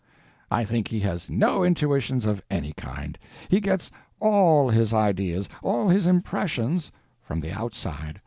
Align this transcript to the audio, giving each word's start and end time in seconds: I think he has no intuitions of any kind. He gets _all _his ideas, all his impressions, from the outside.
I 0.49 0.63
think 0.65 0.87
he 0.87 0.99
has 1.01 1.29
no 1.29 1.63
intuitions 1.63 2.25
of 2.25 2.41
any 2.49 2.73
kind. 2.73 3.19
He 3.49 3.59
gets 3.59 3.91
_all 4.19 4.73
_his 4.73 4.93
ideas, 4.93 5.47
all 5.61 5.89
his 5.89 6.07
impressions, 6.07 6.91
from 7.21 7.39
the 7.39 7.51
outside. 7.51 8.19